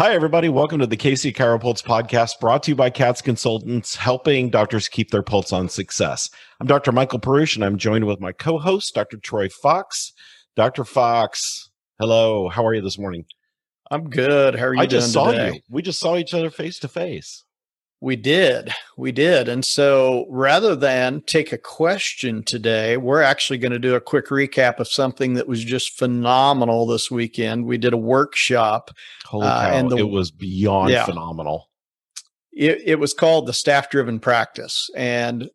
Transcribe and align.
Hi, 0.00 0.14
everybody. 0.14 0.48
Welcome 0.48 0.78
to 0.78 0.86
the 0.86 0.96
KC 0.96 1.36
Chiropulse 1.36 1.84
podcast 1.84 2.40
brought 2.40 2.62
to 2.62 2.70
you 2.70 2.74
by 2.74 2.88
KATS 2.88 3.20
Consultants, 3.20 3.96
helping 3.96 4.48
doctors 4.48 4.88
keep 4.88 5.10
their 5.10 5.22
pulse 5.22 5.52
on 5.52 5.68
success. 5.68 6.30
I'm 6.58 6.66
Dr. 6.66 6.90
Michael 6.90 7.20
Perush, 7.20 7.54
and 7.54 7.62
I'm 7.62 7.76
joined 7.76 8.06
with 8.06 8.18
my 8.18 8.32
co 8.32 8.58
host, 8.58 8.94
Dr. 8.94 9.18
Troy 9.18 9.50
Fox. 9.50 10.14
Dr. 10.56 10.84
Fox, 10.86 11.68
hello. 11.98 12.48
How 12.48 12.64
are 12.64 12.72
you 12.72 12.80
this 12.80 12.98
morning? 12.98 13.26
I'm 13.90 14.08
good. 14.08 14.54
How 14.54 14.68
are 14.68 14.74
you 14.74 14.80
I 14.80 14.86
just 14.86 15.12
saw 15.12 15.32
today? 15.32 15.56
you. 15.56 15.60
We 15.68 15.82
just 15.82 16.00
saw 16.00 16.16
each 16.16 16.32
other 16.32 16.48
face 16.48 16.78
to 16.78 16.88
face. 16.88 17.44
We 18.02 18.16
did. 18.16 18.72
We 18.96 19.12
did. 19.12 19.46
And 19.48 19.62
so 19.62 20.24
rather 20.30 20.74
than 20.74 21.20
take 21.26 21.52
a 21.52 21.58
question 21.58 22.42
today, 22.42 22.96
we're 22.96 23.20
actually 23.20 23.58
going 23.58 23.72
to 23.72 23.78
do 23.78 23.94
a 23.94 24.00
quick 24.00 24.28
recap 24.28 24.78
of 24.80 24.88
something 24.88 25.34
that 25.34 25.46
was 25.46 25.62
just 25.62 25.98
phenomenal 25.98 26.86
this 26.86 27.10
weekend. 27.10 27.66
We 27.66 27.76
did 27.76 27.92
a 27.92 27.98
workshop. 27.98 28.90
Holy 29.26 29.46
Uh, 29.46 29.68
and 29.72 29.90
the- 29.90 29.98
it 29.98 30.08
was 30.08 30.30
beyond 30.30 30.90
Yeah. 30.90 31.04
phenomenal. 31.04 31.68
It, 32.52 32.80
it 32.86 32.98
was 32.98 33.12
called 33.12 33.46
the 33.46 33.52
staff 33.52 33.90
driven 33.90 34.18
practice. 34.18 34.88
And 34.96 35.50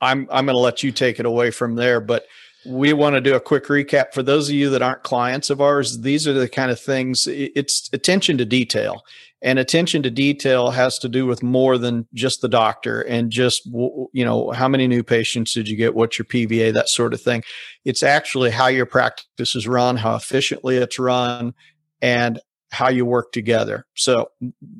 I'm, 0.00 0.26
I'm 0.30 0.44
going 0.46 0.56
to 0.56 0.60
let 0.60 0.82
you 0.82 0.90
take 0.90 1.20
it 1.20 1.26
away 1.26 1.52
from 1.52 1.76
there. 1.76 2.00
But 2.00 2.26
we 2.66 2.92
want 2.94 3.14
to 3.14 3.20
do 3.20 3.36
a 3.36 3.40
quick 3.40 3.66
recap 3.66 4.12
for 4.12 4.24
those 4.24 4.48
of 4.48 4.56
you 4.56 4.70
that 4.70 4.82
aren't 4.82 5.04
clients 5.04 5.50
of 5.50 5.60
ours. 5.60 6.00
These 6.00 6.26
are 6.26 6.32
the 6.32 6.48
kind 6.48 6.72
of 6.72 6.80
things, 6.80 7.28
it's 7.28 7.88
attention 7.92 8.36
to 8.38 8.44
detail. 8.44 9.02
And 9.42 9.58
attention 9.58 10.02
to 10.02 10.10
detail 10.10 10.70
has 10.70 10.98
to 11.00 11.08
do 11.08 11.26
with 11.26 11.42
more 11.42 11.76
than 11.76 12.08
just 12.14 12.40
the 12.40 12.48
doctor 12.48 13.02
and 13.02 13.30
just, 13.30 13.66
you 13.66 14.24
know, 14.24 14.50
how 14.50 14.66
many 14.66 14.88
new 14.88 15.02
patients 15.02 15.52
did 15.52 15.68
you 15.68 15.76
get? 15.76 15.94
What's 15.94 16.18
your 16.18 16.24
PVA? 16.24 16.72
That 16.72 16.88
sort 16.88 17.12
of 17.12 17.20
thing. 17.20 17.42
It's 17.84 18.02
actually 18.02 18.50
how 18.50 18.68
your 18.68 18.86
practice 18.86 19.54
is 19.54 19.68
run, 19.68 19.98
how 19.98 20.16
efficiently 20.16 20.78
it's 20.78 20.98
run, 20.98 21.52
and 22.00 22.40
how 22.70 22.88
you 22.88 23.04
work 23.04 23.32
together. 23.32 23.86
So, 23.94 24.30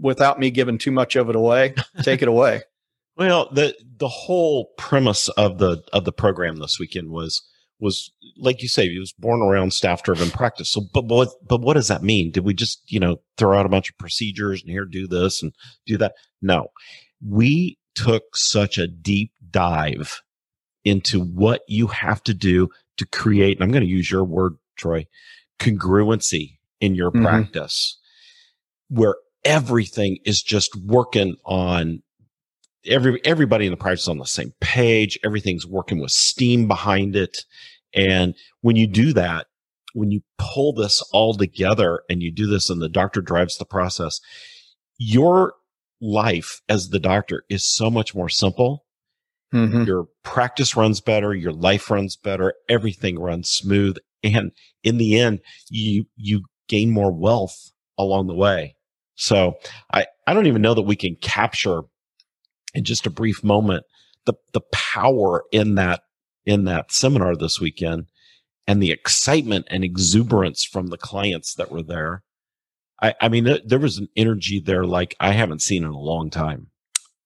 without 0.00 0.38
me 0.38 0.50
giving 0.50 0.78
too 0.78 0.90
much 0.90 1.16
of 1.16 1.28
it 1.28 1.36
away, 1.36 1.74
take 2.02 2.22
it 2.22 2.28
away. 2.28 2.62
Well, 3.16 3.48
the 3.52 3.74
the 3.98 4.08
whole 4.08 4.72
premise 4.76 5.28
of 5.28 5.58
the 5.58 5.82
of 5.92 6.04
the 6.04 6.12
program 6.12 6.56
this 6.56 6.78
weekend 6.78 7.10
was 7.10 7.42
was 7.78 8.10
like 8.38 8.62
you 8.62 8.68
say, 8.68 8.88
he 8.88 8.98
was 8.98 9.12
born 9.12 9.40
around 9.42 9.72
staff 9.72 10.02
driven 10.02 10.30
practice. 10.30 10.70
So, 10.70 10.82
but 10.92 11.04
what 11.06 11.28
but 11.46 11.60
what 11.60 11.74
does 11.74 11.88
that 11.88 12.02
mean? 12.02 12.30
Did 12.30 12.44
we 12.44 12.54
just 12.54 12.82
you 12.90 13.00
know 13.00 13.20
throw 13.36 13.58
out 13.58 13.66
a 13.66 13.70
bunch 13.70 13.90
of 13.90 13.98
procedures 13.98 14.62
and 14.62 14.70
here 14.70 14.84
do 14.84 15.06
this 15.06 15.42
and 15.42 15.52
do 15.86 15.96
that? 15.98 16.14
No, 16.40 16.68
we 17.26 17.78
took 17.94 18.36
such 18.36 18.78
a 18.78 18.86
deep 18.86 19.32
dive 19.50 20.22
into 20.84 21.20
what 21.20 21.62
you 21.66 21.88
have 21.88 22.22
to 22.24 22.34
do 22.34 22.68
to 22.96 23.06
create. 23.06 23.56
And 23.56 23.64
I'm 23.64 23.72
going 23.72 23.82
to 23.82 23.88
use 23.88 24.10
your 24.10 24.24
word, 24.24 24.54
Troy, 24.76 25.06
congruency 25.58 26.58
in 26.80 26.94
your 26.94 27.10
Mhm. 27.10 27.22
practice, 27.22 27.98
where 28.88 29.16
everything 29.44 30.18
is 30.24 30.42
just 30.42 30.76
working 30.76 31.36
on 31.44 32.02
every 32.86 33.20
everybody 33.24 33.66
in 33.66 33.70
the 33.70 33.76
practice 33.76 34.02
is 34.02 34.08
on 34.08 34.18
the 34.18 34.24
same 34.26 34.52
page. 34.60 35.18
Everything's 35.24 35.66
working 35.66 36.00
with 36.00 36.12
steam 36.12 36.68
behind 36.68 37.16
it. 37.16 37.44
And 37.94 38.34
when 38.60 38.76
you 38.76 38.86
do 38.86 39.12
that 39.14 39.46
when 39.96 40.10
you 40.10 40.20
pull 40.36 40.74
this 40.74 41.00
all 41.10 41.32
together 41.34 42.02
and 42.10 42.22
you 42.22 42.30
do 42.30 42.46
this 42.46 42.68
and 42.68 42.82
the 42.82 42.88
doctor 42.88 43.22
drives 43.22 43.56
the 43.56 43.64
process 43.64 44.20
your 44.98 45.54
life 46.02 46.60
as 46.68 46.90
the 46.90 46.98
doctor 46.98 47.44
is 47.48 47.64
so 47.64 47.90
much 47.90 48.14
more 48.14 48.28
simple. 48.28 48.84
Mhm. 49.54 49.86
your 49.86 50.08
practice 50.22 50.76
runs 50.76 51.00
better. 51.00 51.32
Your 51.32 51.52
life 51.52 51.90
runs 51.90 52.16
better. 52.16 52.52
Everything 52.68 53.18
runs 53.18 53.48
smooth. 53.48 53.96
And 54.22 54.50
in 54.82 54.98
the 54.98 55.18
end 55.18 55.40
you 55.70 56.04
you 56.16 56.42
gain 56.68 56.90
more 56.90 57.12
wealth 57.12 57.70
along 57.96 58.26
the 58.26 58.34
way. 58.34 58.76
So 59.14 59.54
i 59.94 60.04
i 60.26 60.34
don't 60.34 60.46
even 60.46 60.60
know 60.62 60.74
that 60.74 60.82
we 60.82 60.96
can 60.96 61.16
capture 61.22 61.82
in 62.76 62.84
just 62.84 63.06
a 63.06 63.10
brief 63.10 63.42
moment 63.42 63.84
the 64.26 64.34
the 64.52 64.60
power 64.72 65.44
in 65.52 65.74
that 65.74 66.02
in 66.44 66.64
that 66.64 66.92
seminar 66.92 67.34
this 67.34 67.60
weekend 67.60 68.06
and 68.66 68.82
the 68.82 68.90
excitement 68.90 69.66
and 69.70 69.84
exuberance 69.84 70.64
from 70.64 70.88
the 70.88 70.98
clients 70.98 71.54
that 71.54 71.70
were 71.70 71.82
there 71.82 72.22
i 73.02 73.14
i 73.20 73.28
mean 73.28 73.44
there, 73.44 73.60
there 73.64 73.78
was 73.78 73.98
an 73.98 74.08
energy 74.16 74.60
there 74.60 74.84
like 74.84 75.14
i 75.20 75.32
haven't 75.32 75.62
seen 75.62 75.84
in 75.84 75.90
a 75.90 75.98
long 75.98 76.30
time 76.30 76.68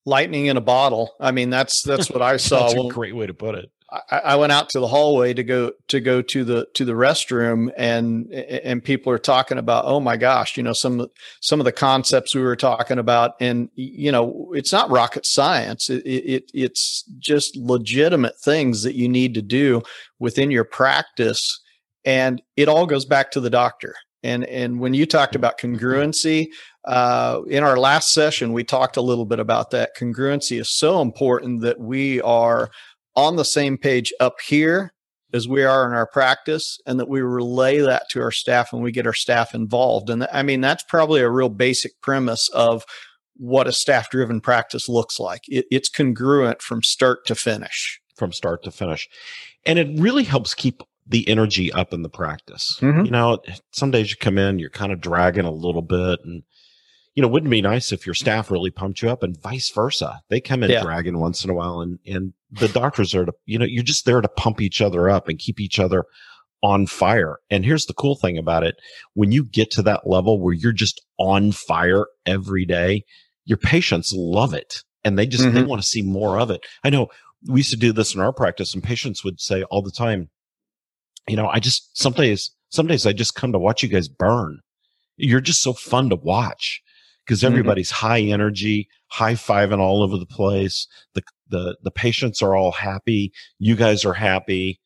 Lightning 0.07 0.47
in 0.47 0.57
a 0.57 0.63
bottle. 0.63 1.13
I 1.21 1.31
mean, 1.31 1.51
that's 1.51 1.83
that's 1.83 2.11
what 2.11 2.23
I 2.23 2.37
saw. 2.39 2.69
that's 2.69 2.75
a 2.75 2.89
great 2.89 3.15
way 3.15 3.27
to 3.27 3.35
put 3.35 3.55
it 3.55 3.71
I, 3.93 4.19
I 4.19 4.37
went 4.37 4.53
out 4.53 4.69
to 4.71 4.81
the 4.81 4.87
hallway 4.87 5.35
to 5.35 5.43
go 5.43 5.73
to 5.89 6.01
go 6.01 6.23
to 6.23 6.45
the 6.45 6.67
to 6.75 6.85
the 6.85 6.93
restroom, 6.93 7.73
and 7.77 8.33
and 8.33 8.83
people 8.83 9.13
are 9.13 9.19
talking 9.19 9.59
about, 9.59 9.85
oh 9.87 10.01
my 10.01 10.17
gosh, 10.17 10.57
you 10.57 10.63
know 10.63 10.73
some 10.73 11.01
of- 11.01 11.11
some 11.41 11.61
of 11.61 11.65
the 11.65 11.73
concepts 11.73 12.35
we 12.35 12.43
were 12.43 12.57
talking 12.57 12.99
about, 12.99 13.33
and 13.41 13.69
you 13.75 14.13
know 14.13 14.53
it's 14.55 14.73
not 14.73 14.91
rocket 14.91 15.27
science. 15.27 15.91
It, 15.91 16.07
it 16.07 16.51
it's 16.55 17.03
just 17.19 17.57
legitimate 17.57 18.39
things 18.39 18.83
that 18.83 18.95
you 18.95 19.09
need 19.09 19.35
to 19.35 19.43
do 19.43 19.83
within 20.19 20.51
your 20.51 20.65
practice, 20.65 21.61
and 22.05 22.41
it 22.57 22.69
all 22.69 22.87
goes 22.87 23.05
back 23.05 23.31
to 23.33 23.41
the 23.41 23.51
doctor. 23.51 23.95
And 24.23 24.45
and 24.45 24.81
when 24.81 24.95
you 24.95 25.07
talked 25.07 25.35
about 25.35 25.59
congruency, 25.59 26.49
uh, 26.85 27.41
in 27.49 27.63
our 27.63 27.79
last 27.79 28.13
session, 28.13 28.53
we 28.53 28.65
talked 28.65 28.97
a 28.97 29.03
little 29.03 29.25
bit 29.25 29.39
about 29.41 29.71
that. 29.71 29.97
Congruency 29.97 30.61
is 30.61 30.69
so 30.69 31.01
important 31.01 31.63
that 31.63 31.81
we 31.81 32.21
are 32.23 32.71
on 33.17 33.37
the 33.37 33.45
same 33.45 33.77
page 33.77 34.13
up 34.21 34.41
here 34.41 34.93
as 35.33 35.47
we 35.47 35.63
are 35.63 35.87
in 35.87 35.93
our 35.93 36.07
practice 36.07 36.79
and 36.87 36.99
that 36.99 37.09
we 37.09 37.21
relay 37.21 37.79
that 37.79 38.05
to 38.11 38.21
our 38.21 38.33
staff 38.33 38.73
and 38.73 38.83
we 38.83 38.91
get 38.91 39.07
our 39.07 39.13
staff 39.13 39.55
involved. 39.55 40.11
And 40.11 40.23
th- 40.23 40.31
I 40.33 40.43
mean, 40.43 40.61
that's 40.61 40.83
probably 40.85 41.21
a 41.21 41.31
real 41.31 41.49
basic 41.49 42.01
premise 42.01 42.49
of 42.53 42.85
what 43.37 43.69
a 43.69 43.73
staff 43.73 44.11
driven 44.11 44.41
practice 44.41 44.89
looks 44.89 45.19
like. 45.21 45.43
It, 45.49 45.67
it's 45.71 45.89
congruent 45.89 46.61
from 46.63 46.83
start 46.83 47.27
to 47.27 47.35
finish. 47.35 48.01
from 48.17 48.33
start 48.33 48.63
to 48.65 48.71
finish. 48.71 49.09
And 49.65 49.79
it 49.79 49.99
really 49.99 50.25
helps 50.25 50.53
keep 50.55 50.83
the 51.07 51.27
energy 51.29 51.73
up 51.73 51.93
in 51.95 52.03
the 52.03 52.09
practice. 52.11 52.77
Mhm. 52.81 53.07
You 53.07 53.11
know, 53.11 53.39
some 53.73 53.91
days 53.91 54.11
you 54.11 54.17
come 54.17 54.37
in, 54.37 54.59
you're 54.59 54.69
kind 54.69 54.93
of 54.93 55.01
dragging 55.01 55.47
a 55.47 55.51
little 55.51 55.81
bit 55.83 56.21
and 56.25 56.43
you 57.15 57.23
know, 57.23 57.29
wouldn't 57.29 57.49
it 57.49 57.57
be 57.57 57.63
nice 57.63 57.93
if 57.93 58.07
your 58.07 58.15
staff 58.15 58.51
really 58.51 58.71
pumped 58.71 59.03
you 59.03 59.11
up 59.11 59.23
and 59.23 59.41
vice 59.43 59.71
versa. 59.71 60.21
They 60.29 60.41
come 60.41 60.63
in 60.63 60.71
Yeah. 60.71 60.83
dragging 60.83 61.19
once 61.19 61.45
in 61.45 61.51
a 61.51 61.55
while 61.55 61.81
and 61.81 61.99
and 62.07 62.33
the 62.53 62.69
doctors 62.69 63.15
are 63.15 63.25
to, 63.27 63.33
you 63.47 63.59
know, 63.59 63.65
you're 63.65 63.83
just 63.83 64.05
there 64.07 64.21
to 64.21 64.29
pump 64.29 64.61
each 64.61 64.81
other 64.81 65.09
up 65.11 65.29
and 65.29 65.39
keep 65.39 65.61
each 65.61 65.79
other 65.79 66.05
on 66.63 66.87
fire. 66.87 67.39
And 67.49 67.65
here's 67.65 67.87
the 67.87 67.95
cool 67.95 68.17
thing 68.17 68.37
about 68.39 68.65
it. 68.65 68.75
When 69.15 69.33
you 69.33 69.45
get 69.45 69.71
to 69.73 69.83
that 69.83 70.07
level 70.07 70.41
where 70.41 70.53
you're 70.55 70.73
just 70.73 71.01
on 71.19 71.53
fire 71.53 72.07
every 72.27 72.65
day, 72.67 73.05
your 73.45 73.59
patients 73.59 74.13
love 74.15 74.53
it 74.55 74.83
and 75.05 75.19
they 75.19 75.27
just 75.27 75.45
they 75.53 75.63
Mhm. 75.63 75.67
want 75.67 75.83
to 75.83 75.89
see 75.89 76.03
more 76.03 76.39
of 76.39 76.51
it. 76.51 76.61
I 76.85 76.91
know 76.91 77.09
we 77.49 77.61
used 77.61 77.71
to 77.71 77.77
do 77.77 77.93
this 77.93 78.15
in 78.15 78.21
our 78.21 78.33
practice 78.33 78.75
and 78.75 78.83
patients 78.83 79.25
would 79.25 79.41
say 79.41 79.63
all 79.65 79.81
the 79.83 79.91
time, 79.91 80.29
you 81.29 81.37
know, 81.37 81.49
I 81.49 81.59
just 81.59 81.97
some 81.99 82.13
days 82.13 82.51
some 82.69 82.87
days 82.87 83.05
I 83.07 83.13
just 83.13 83.35
come 83.35 83.51
to 83.53 83.59
watch 83.59 83.83
you 83.83 83.89
guys 83.89 84.07
burn. 84.09 84.61
You're 85.17 85.41
just 85.41 85.61
so 85.63 85.73
fun 85.73 86.09
to 86.11 86.17
watch 86.17 86.81
because 87.31 87.43
Mhm. 87.43 87.47
everybody's 87.53 87.93
high 87.93 88.23
energy, 88.23 88.89
high 89.07 89.35
fiving 89.35 89.79
all 89.79 90.03
over 90.03 90.19
the 90.19 90.27
place. 90.27 90.89
The 91.15 91.23
the 91.49 91.77
the 91.83 91.91
patients 91.93 92.43
are 92.43 92.57
all 92.57 92.73
happy. 92.73 93.33
You 93.61 93.77
guys 93.77 94.05
are 94.05 94.15
happy. 94.15 94.81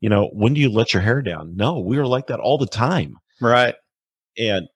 You 0.00 0.08
know, 0.08 0.30
when 0.32 0.54
do 0.54 0.62
you 0.62 0.70
let 0.70 0.94
your 0.94 1.02
hair 1.02 1.20
down? 1.20 1.54
No, 1.56 1.78
we 1.78 1.98
are 1.98 2.06
like 2.06 2.26
that 2.28 2.40
all 2.40 2.56
the 2.56 2.66
time. 2.66 3.16
Right. 3.38 3.74
And 4.38 4.66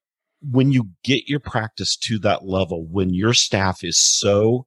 when 0.42 0.70
you 0.70 0.90
get 1.02 1.26
your 1.28 1.40
practice 1.40 1.96
to 1.96 2.18
that 2.18 2.44
level, 2.44 2.84
when 2.86 3.14
your 3.14 3.32
staff 3.32 3.82
is 3.82 3.98
so 3.98 4.66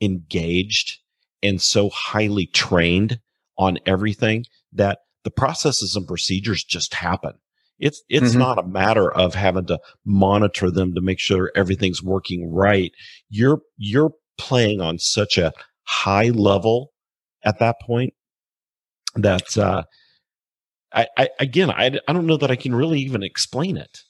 engaged 0.00 0.98
and 1.40 1.62
so 1.62 1.88
highly 1.90 2.46
trained 2.46 3.20
on 3.56 3.78
everything 3.86 4.44
that 4.72 4.98
the 5.22 5.30
processes 5.30 5.94
and 5.94 6.08
procedures 6.08 6.64
just 6.64 6.94
happen. 6.94 7.34
It's 7.78 8.02
it's 8.08 8.34
Mhm. 8.34 8.38
not 8.38 8.58
a 8.58 8.62
matter 8.66 9.10
of 9.12 9.34
having 9.34 9.66
to 9.66 9.78
monitor 10.04 10.70
them 10.70 10.94
to 10.94 11.00
make 11.00 11.18
sure 11.18 11.50
everything's 11.56 12.02
working 12.02 12.52
right. 12.52 12.92
You're 13.28 13.62
you're 13.76 14.12
playing 14.38 14.80
on 14.80 14.98
such 14.98 15.38
a 15.38 15.52
high 15.84 16.28
level 16.30 16.92
at 17.44 17.58
that 17.58 17.76
point 17.80 18.14
that 19.14 19.56
uh 19.58 19.82
I, 20.92 21.06
I 21.16 21.28
again 21.40 21.70
I, 21.70 21.98
I 22.06 22.12
don't 22.12 22.26
know 22.26 22.36
that 22.36 22.50
I 22.50 22.56
can 22.56 22.74
really 22.74 23.00
even 23.00 23.22
explain 23.22 23.76
it. 23.76 24.00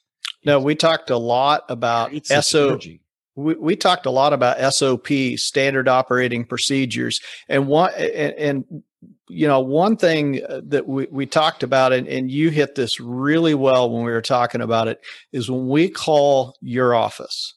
No, 0.44 0.58
we 0.60 0.74
talked 0.74 1.10
a 1.10 1.16
lot 1.16 1.64
about 1.68 2.10
SO. 2.26 2.78
we, 3.36 3.54
we 3.54 3.76
talked 3.76 4.06
a 4.06 4.10
lot 4.10 4.32
about 4.32 4.74
SOP, 4.74 5.08
standard 5.36 5.88
operating 5.88 6.44
procedures, 6.44 7.20
and 7.48 7.68
one 7.68 7.92
and, 7.96 8.34
and 8.34 8.82
you 9.28 9.46
know 9.46 9.60
one 9.60 9.96
thing 9.96 10.40
uh, 10.48 10.60
that 10.66 10.86
we, 10.86 11.06
we 11.10 11.26
talked 11.26 11.62
about, 11.62 11.92
and, 11.92 12.06
and 12.08 12.30
you 12.30 12.50
hit 12.50 12.74
this 12.74 13.00
really 13.00 13.54
well 13.54 13.90
when 13.90 14.04
we 14.04 14.12
were 14.12 14.22
talking 14.22 14.60
about 14.60 14.88
it, 14.88 15.00
is 15.32 15.50
when 15.50 15.68
we 15.68 15.88
call 15.88 16.56
your 16.60 16.94
office 16.94 17.54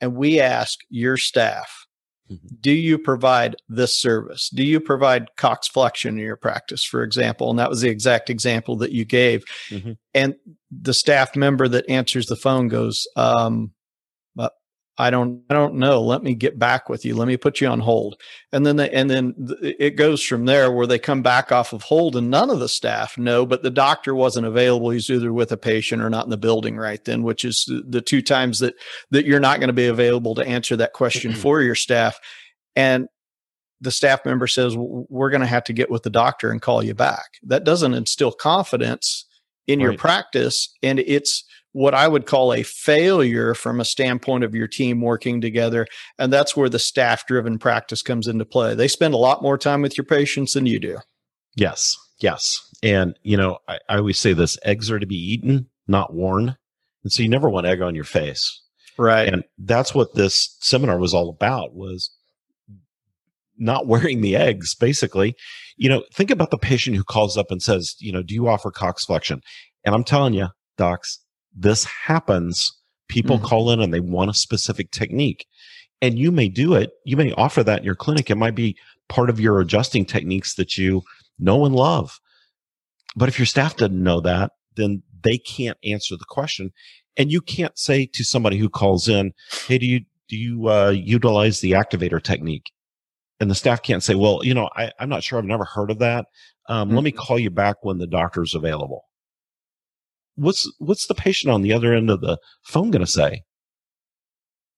and 0.00 0.14
we 0.14 0.40
ask 0.40 0.78
your 0.88 1.16
staff, 1.16 1.86
Mhm. 2.30 2.60
do 2.60 2.72
you 2.72 2.98
provide 2.98 3.56
this 3.70 3.98
service? 3.98 4.50
Do 4.50 4.62
you 4.62 4.80
provide 4.80 5.34
Cox 5.36 5.66
flexion 5.66 6.18
in 6.18 6.24
your 6.24 6.36
practice, 6.36 6.84
for 6.84 7.02
example? 7.02 7.48
And 7.48 7.58
that 7.58 7.70
was 7.70 7.80
the 7.80 7.88
exact 7.88 8.28
example 8.28 8.76
that 8.76 8.92
you 8.92 9.06
gave. 9.06 9.44
Mhm. 9.70 9.96
And 10.12 10.34
the 10.70 10.92
staff 10.92 11.34
member 11.34 11.68
that 11.68 11.88
answers 11.88 12.26
the 12.26 12.36
phone 12.36 12.68
goes, 12.68 13.06
um, 13.16 13.72
I 15.00 15.10
don't 15.10 15.44
I 15.48 15.54
don't 15.54 15.76
know. 15.76 16.02
Let 16.02 16.24
me 16.24 16.34
get 16.34 16.58
back 16.58 16.88
with 16.88 17.04
you. 17.04 17.14
Let 17.14 17.28
me 17.28 17.36
put 17.36 17.60
you 17.60 17.68
on 17.68 17.78
hold. 17.78 18.20
And 18.52 18.66
then 18.66 18.76
they, 18.76 18.90
and 18.90 19.08
then 19.08 19.34
it 19.62 19.96
goes 19.96 20.22
from 20.24 20.44
there 20.44 20.72
where 20.72 20.88
they 20.88 20.98
come 20.98 21.22
back 21.22 21.52
off 21.52 21.72
of 21.72 21.82
hold 21.82 22.16
and 22.16 22.30
none 22.30 22.50
of 22.50 22.58
the 22.58 22.68
staff 22.68 23.16
know, 23.16 23.46
but 23.46 23.62
the 23.62 23.70
doctor 23.70 24.14
wasn't 24.14 24.46
available. 24.46 24.90
He's 24.90 25.08
either 25.08 25.32
with 25.32 25.52
a 25.52 25.56
patient 25.56 26.02
or 26.02 26.10
not 26.10 26.24
in 26.24 26.30
the 26.30 26.36
building 26.36 26.76
right 26.76 27.02
then, 27.04 27.22
which 27.22 27.44
is 27.44 27.64
the 27.86 28.00
two 28.00 28.20
times 28.20 28.58
that 28.58 28.74
that 29.10 29.24
you're 29.24 29.38
not 29.38 29.60
going 29.60 29.68
to 29.68 29.72
be 29.72 29.86
available 29.86 30.34
to 30.34 30.46
answer 30.46 30.74
that 30.76 30.92
question 30.92 31.32
for 31.32 31.62
your 31.62 31.76
staff. 31.76 32.18
And 32.74 33.06
the 33.80 33.92
staff 33.92 34.24
member 34.24 34.48
says, 34.48 34.76
"We're 34.76 35.30
going 35.30 35.42
to 35.42 35.46
have 35.46 35.64
to 35.64 35.72
get 35.72 35.90
with 35.90 36.02
the 36.02 36.10
doctor 36.10 36.50
and 36.50 36.60
call 36.60 36.82
you 36.82 36.94
back." 36.94 37.26
That 37.44 37.62
doesn't 37.62 37.94
instill 37.94 38.32
confidence 38.32 39.26
in 39.68 39.78
right. 39.78 39.84
your 39.84 39.96
practice 39.96 40.74
and 40.82 40.98
it's 40.98 41.44
what 41.72 41.94
I 41.94 42.08
would 42.08 42.26
call 42.26 42.52
a 42.52 42.62
failure 42.62 43.54
from 43.54 43.80
a 43.80 43.84
standpoint 43.84 44.44
of 44.44 44.54
your 44.54 44.66
team 44.66 45.00
working 45.00 45.40
together. 45.40 45.86
And 46.18 46.32
that's 46.32 46.56
where 46.56 46.68
the 46.68 46.78
staff 46.78 47.26
driven 47.26 47.58
practice 47.58 48.02
comes 48.02 48.26
into 48.26 48.44
play. 48.44 48.74
They 48.74 48.88
spend 48.88 49.14
a 49.14 49.18
lot 49.18 49.42
more 49.42 49.58
time 49.58 49.82
with 49.82 49.96
your 49.96 50.04
patients 50.04 50.54
than 50.54 50.66
you 50.66 50.80
do. 50.80 50.98
Yes. 51.56 51.96
Yes. 52.20 52.60
And, 52.82 53.18
you 53.22 53.36
know, 53.36 53.58
I, 53.68 53.78
I 53.88 53.96
always 53.98 54.18
say 54.18 54.32
this 54.32 54.58
eggs 54.64 54.90
are 54.90 54.98
to 54.98 55.06
be 55.06 55.16
eaten, 55.16 55.66
not 55.86 56.14
worn. 56.14 56.56
And 57.04 57.12
so 57.12 57.22
you 57.22 57.28
never 57.28 57.48
want 57.48 57.66
egg 57.66 57.80
on 57.80 57.94
your 57.94 58.04
face. 58.04 58.62
Right. 58.96 59.32
And 59.32 59.44
that's 59.58 59.94
what 59.94 60.14
this 60.14 60.56
seminar 60.60 60.98
was 60.98 61.14
all 61.14 61.28
about 61.28 61.74
was 61.74 62.10
not 63.58 63.86
wearing 63.86 64.20
the 64.20 64.36
eggs 64.36 64.74
basically 64.74 65.34
you 65.76 65.88
know 65.88 66.04
think 66.14 66.30
about 66.30 66.50
the 66.50 66.58
patient 66.58 66.96
who 66.96 67.04
calls 67.04 67.36
up 67.36 67.50
and 67.50 67.62
says 67.62 67.96
you 67.98 68.12
know 68.12 68.22
do 68.22 68.34
you 68.34 68.48
offer 68.48 68.70
cox 68.70 69.04
flexion 69.04 69.40
and 69.84 69.94
i'm 69.94 70.04
telling 70.04 70.32
you 70.32 70.46
docs 70.76 71.18
this 71.58 71.84
happens. 71.84 72.72
People 73.08 73.36
mm-hmm. 73.36 73.46
call 73.46 73.70
in 73.70 73.80
and 73.80 73.92
they 73.92 74.00
want 74.00 74.30
a 74.30 74.34
specific 74.34 74.90
technique. 74.90 75.46
And 76.00 76.18
you 76.18 76.30
may 76.30 76.48
do 76.48 76.74
it. 76.74 76.90
You 77.04 77.16
may 77.16 77.32
offer 77.32 77.64
that 77.64 77.80
in 77.80 77.84
your 77.84 77.96
clinic. 77.96 78.30
It 78.30 78.36
might 78.36 78.54
be 78.54 78.76
part 79.08 79.30
of 79.30 79.40
your 79.40 79.60
adjusting 79.60 80.04
techniques 80.04 80.54
that 80.54 80.78
you 80.78 81.02
know 81.38 81.64
and 81.64 81.74
love. 81.74 82.20
But 83.16 83.28
if 83.28 83.38
your 83.38 83.46
staff 83.46 83.76
doesn't 83.76 84.00
know 84.00 84.20
that, 84.20 84.52
then 84.76 85.02
they 85.24 85.38
can't 85.38 85.78
answer 85.82 86.16
the 86.16 86.24
question. 86.28 86.70
And 87.16 87.32
you 87.32 87.40
can't 87.40 87.76
say 87.76 88.06
to 88.12 88.22
somebody 88.22 88.58
who 88.58 88.68
calls 88.68 89.08
in, 89.08 89.32
Hey, 89.66 89.78
do 89.78 89.86
you, 89.86 90.00
do 90.28 90.36
you 90.36 90.68
uh, 90.68 90.90
utilize 90.90 91.60
the 91.60 91.72
activator 91.72 92.22
technique? 92.22 92.70
And 93.40 93.50
the 93.50 93.56
staff 93.56 93.82
can't 93.82 94.02
say, 94.02 94.14
well, 94.14 94.40
you 94.44 94.52
know, 94.52 94.68
I, 94.76 94.92
am 95.00 95.08
not 95.08 95.22
sure. 95.22 95.38
I've 95.38 95.44
never 95.44 95.64
heard 95.64 95.90
of 95.90 96.00
that. 96.00 96.26
Um, 96.68 96.88
mm-hmm. 96.88 96.96
Let 96.96 97.04
me 97.04 97.12
mm-hmm. 97.12 97.20
call 97.20 97.38
you 97.38 97.50
back 97.50 97.76
when 97.82 97.98
the 97.98 98.06
doctor's 98.06 98.54
available 98.54 99.07
what's 100.38 100.70
what's 100.78 101.06
the 101.06 101.14
patient 101.14 101.52
on 101.52 101.62
the 101.62 101.72
other 101.72 101.92
end 101.92 102.10
of 102.10 102.20
the 102.20 102.38
phone 102.62 102.90
going 102.90 103.04
to 103.04 103.10
say? 103.10 103.42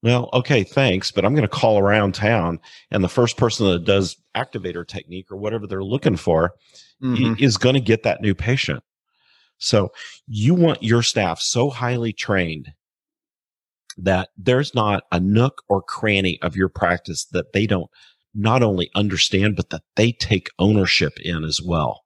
Well, 0.02 0.30
okay, 0.32 0.64
thanks, 0.64 1.12
but 1.12 1.26
I'm 1.26 1.34
going 1.34 1.42
to 1.42 1.48
call 1.48 1.78
around 1.78 2.14
town, 2.14 2.58
and 2.90 3.04
the 3.04 3.08
first 3.08 3.36
person 3.36 3.66
that 3.66 3.84
does 3.84 4.16
activator 4.34 4.86
technique 4.86 5.30
or 5.30 5.36
whatever 5.36 5.66
they're 5.66 5.84
looking 5.84 6.16
for 6.16 6.52
mm-hmm. 7.02 7.34
is 7.38 7.58
going 7.58 7.74
to 7.74 7.80
get 7.80 8.02
that 8.04 8.22
new 8.22 8.34
patient. 8.34 8.82
So 9.58 9.90
you 10.26 10.54
want 10.54 10.82
your 10.82 11.02
staff 11.02 11.38
so 11.38 11.68
highly 11.68 12.14
trained 12.14 12.72
that 13.98 14.30
there's 14.38 14.74
not 14.74 15.02
a 15.12 15.20
nook 15.20 15.62
or 15.68 15.82
cranny 15.82 16.38
of 16.40 16.56
your 16.56 16.70
practice 16.70 17.26
that 17.26 17.52
they 17.52 17.66
don't 17.66 17.90
not 18.34 18.62
only 18.62 18.90
understand, 18.94 19.56
but 19.56 19.68
that 19.68 19.82
they 19.96 20.12
take 20.12 20.48
ownership 20.58 21.20
in 21.20 21.44
as 21.44 21.60
well. 21.60 22.04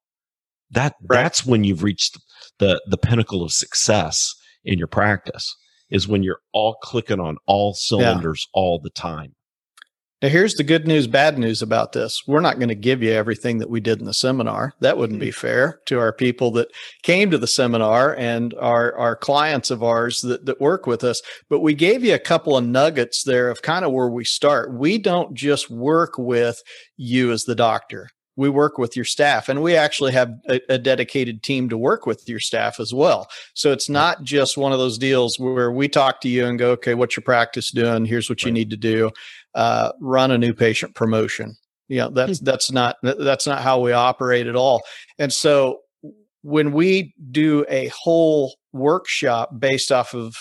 That 0.71 0.95
right. 1.07 1.23
that's 1.23 1.47
when 1.47 1.63
you've 1.63 1.85
reached 1.85 2.19
the 2.59 2.81
the 2.89 2.99
pinnacle 2.99 3.43
of 3.43 3.53
success 3.53 4.35
in 4.65 4.79
your 4.79 4.89
practice 4.89 5.55
is 5.91 6.09
when 6.09 6.23
you're 6.23 6.41
all 6.53 6.77
clicking 6.83 7.21
on 7.21 7.37
all 7.47 7.75
cylinders 7.75 8.47
yeah. 8.47 8.61
all 8.61 8.81
the 8.81 8.91
time. 8.91 9.35
Now, 10.25 10.31
here's 10.31 10.55
the 10.55 10.65
good 10.65 10.87
news, 10.87 11.07
bad 11.07 11.39
news 11.39 11.61
about 11.61 11.93
this. 11.93 12.23
We're 12.27 12.41
not 12.41 12.59
going 12.59 12.71
to 12.71 12.75
give 12.75 13.03
you 13.03 13.13
everything 13.13 13.59
that 13.59 13.69
we 13.69 13.81
did 13.81 13.99
in 13.99 14.07
the 14.07 14.15
seminar. 14.15 14.73
That 14.81 14.97
wouldn't 14.97 15.21
be 15.21 15.29
mm-hmm. 15.29 15.39
fair 15.39 15.81
to 15.85 15.99
our 15.99 16.15
people 16.15 16.51
that 16.53 16.69
came 17.03 17.31
to 17.31 17.37
the 17.37 17.47
seminar 17.47 18.17
and 18.17 18.55
our, 18.55 18.97
our 18.97 19.17
clients 19.17 19.71
of 19.71 19.83
ours 19.83 20.23
that, 20.23 20.47
that 20.47 20.63
work 20.63 20.87
with 20.87 21.05
us. 21.05 21.21
But 21.51 21.61
we 21.61 21.75
gave 21.75 22.03
you 22.03 22.15
a 22.15 22.19
couple 22.19 22.57
of 22.57 22.65
nuggets 22.65 23.23
there 23.25 23.51
of 23.51 23.61
kind 23.61 23.85
of 23.85 23.93
where 23.93 24.09
we 24.09 24.25
start. 24.25 24.73
We 24.73 24.97
don't 24.97 25.35
just 25.35 25.69
work 25.69 26.15
with 26.17 26.63
you 26.97 27.31
as 27.31 27.45
the 27.45 27.55
doctor 27.55 28.09
we 28.37 28.49
work 28.49 28.79
with 28.79 28.97
your 28.97 29.05
staff 29.05 29.49
and 29.49 29.63
we 29.63 29.77
actually 29.77 30.13
have 30.13 30.35
a, 30.49 30.61
a, 30.69 30.79
dedicated 30.79 31.43
team 31.43 31.69
to 31.69 31.79
work 31.79 32.05
with 32.05 32.29
your 32.29 32.41
staff 32.41 32.81
as 32.81 32.93
well. 32.93 33.29
So 33.55 33.73
it's 33.73 33.89
not 33.89 34.23
just 34.25 34.57
one 34.57 34.73
of 34.73 34.79
those 34.79 34.99
deals 34.99 35.39
where 35.39 35.71
we 35.71 35.89
talk 35.89 36.21
to 36.23 36.29
you 36.29 36.45
and 36.47 36.59
go 36.59 36.73
okay 36.73 36.95
what's 36.95 37.17
your 37.17 37.23
practice 37.23 37.71
doing? 37.71 38.05
Here's 38.05 38.29
what 38.29 38.43
you 38.43 38.51
need 38.51 38.71
to 38.71 38.77
do. 38.77 39.11
Uh, 39.55 39.93
run 40.01 40.31
a 40.31 40.39
new 40.39 40.53
patient 40.53 40.95
promotion. 40.95 41.57
You 41.89 41.99
know 41.99 42.11
that's 42.11 42.39
hmm. 42.39 42.45
that's 42.45 42.73
not 42.73 42.97
that's 43.03 43.47
not 43.47 43.63
how 43.63 43.81
we 43.81 43.93
operate 43.93 44.47
at 44.47 44.57
all. 44.57 44.83
And 45.19 45.33
so 45.33 45.81
when 46.43 46.73
we 46.73 47.15
do 47.31 47.65
a 47.69 47.89
whole 47.89 48.55
workshop 48.73 49.59
based 49.59 49.93
off 49.93 50.15
of 50.15 50.35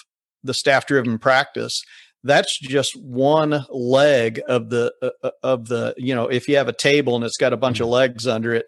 the 0.44 0.54
staff 0.54 0.86
driven 0.86 1.18
practice 1.18 1.84
that's 2.24 2.58
just 2.60 2.96
one 2.96 3.66
leg 3.70 4.42
of 4.48 4.70
the 4.70 4.94
uh, 5.02 5.10
uh, 5.24 5.32
of 5.42 5.68
the 5.68 5.94
you 5.98 6.16
know 6.16 6.28
if 6.28 6.48
you 6.48 6.56
have 6.56 6.68
a 6.68 6.74
table 6.74 7.16
and 7.16 7.24
it's 7.24 7.38
got 7.38 7.54
a 7.54 7.58
bunch 7.58 7.80
of 7.80 7.86
mm-hmm. 7.86 7.94
legs 7.94 8.28
under 8.28 8.54
it 8.54 8.66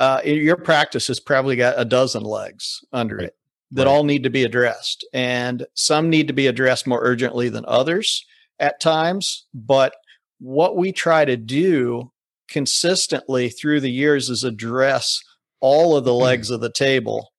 uh, 0.00 0.20
your 0.24 0.56
practice 0.56 1.08
has 1.08 1.18
probably 1.18 1.56
got 1.56 1.74
a 1.76 1.84
dozen 1.84 2.22
legs 2.22 2.80
under 2.92 3.16
right. 3.16 3.26
it 3.26 3.36
that 3.70 3.86
right. 3.86 3.90
all 3.90 4.04
need 4.04 4.22
to 4.22 4.30
be 4.30 4.44
addressed 4.44 5.06
and 5.12 5.66
some 5.74 6.10
need 6.10 6.26
to 6.28 6.32
be 6.32 6.46
addressed 6.46 6.86
more 6.86 7.00
urgently 7.02 7.48
than 7.48 7.64
others 7.66 8.24
at 8.58 8.80
times 8.80 9.46
but 9.54 9.94
what 10.40 10.76
we 10.76 10.92
try 10.92 11.24
to 11.24 11.36
do 11.36 12.10
consistently 12.48 13.48
through 13.48 13.80
the 13.80 13.90
years 13.90 14.30
is 14.30 14.42
address 14.42 15.20
all 15.60 15.96
of 15.96 16.04
the 16.04 16.10
mm-hmm. 16.10 16.22
legs 16.22 16.50
of 16.50 16.60
the 16.60 16.72
table 16.72 17.32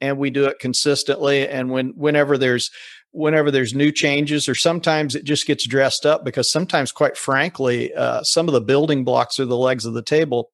and 0.00 0.18
we 0.18 0.30
do 0.30 0.44
it 0.44 0.58
consistently 0.58 1.48
and 1.48 1.70
when 1.70 1.88
whenever 1.96 2.36
there's 2.38 2.70
whenever 3.14 3.52
there's 3.52 3.74
new 3.74 3.92
changes 3.92 4.48
or 4.48 4.56
sometimes 4.56 5.14
it 5.14 5.24
just 5.24 5.46
gets 5.46 5.66
dressed 5.66 6.04
up 6.04 6.24
because 6.24 6.50
sometimes 6.50 6.90
quite 6.90 7.16
frankly 7.16 7.94
uh, 7.94 8.20
some 8.24 8.48
of 8.48 8.54
the 8.54 8.60
building 8.60 9.04
blocks 9.04 9.38
or 9.38 9.44
the 9.44 9.56
legs 9.56 9.86
of 9.86 9.94
the 9.94 10.02
table 10.02 10.50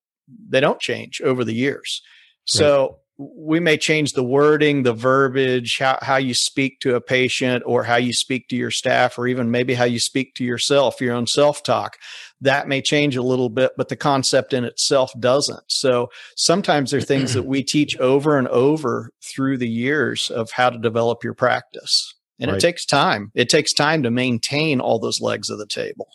they 0.48 0.60
don't 0.60 0.78
change 0.78 1.22
over 1.22 1.42
the 1.42 1.54
years. 1.54 2.02
So 2.44 2.98
right. 3.18 3.28
we 3.34 3.60
may 3.60 3.78
change 3.78 4.12
the 4.12 4.22
wording 4.22 4.82
the 4.82 4.92
verbiage 4.92 5.78
how, 5.78 5.98
how 6.02 6.16
you 6.16 6.34
speak 6.34 6.80
to 6.80 6.96
a 6.96 7.00
patient 7.00 7.62
or 7.64 7.82
how 7.82 7.96
you 7.96 8.12
speak 8.12 8.46
to 8.48 8.56
your 8.56 8.70
staff 8.70 9.18
or 9.18 9.26
even 9.26 9.50
maybe 9.50 9.72
how 9.72 9.84
you 9.84 9.98
speak 9.98 10.34
to 10.34 10.44
yourself 10.44 11.00
your 11.00 11.14
own 11.14 11.26
self-talk. 11.26 11.96
That 12.42 12.68
may 12.68 12.82
change 12.82 13.16
a 13.16 13.22
little 13.22 13.48
bit 13.48 13.72
but 13.78 13.88
the 13.88 13.96
concept 13.96 14.52
in 14.52 14.64
itself 14.64 15.12
doesn't. 15.18 15.64
So 15.68 16.10
sometimes 16.36 16.90
there 16.90 16.98
are 16.98 17.02
things 17.02 17.32
that 17.32 17.46
we 17.46 17.62
teach 17.62 17.96
over 17.96 18.36
and 18.36 18.48
over 18.48 19.12
through 19.24 19.56
the 19.56 19.68
years 19.68 20.30
of 20.30 20.50
how 20.50 20.68
to 20.68 20.78
develop 20.78 21.24
your 21.24 21.34
practice 21.34 22.14
and 22.40 22.50
right. 22.50 22.56
it 22.56 22.60
takes 22.60 22.84
time. 22.84 23.30
It 23.34 23.48
takes 23.48 23.72
time 23.72 24.02
to 24.02 24.10
maintain 24.10 24.80
all 24.80 24.98
those 24.98 25.20
legs 25.20 25.50
of 25.50 25.58
the 25.58 25.66
table. 25.66 26.08